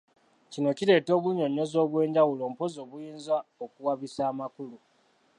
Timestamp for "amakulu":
4.31-4.77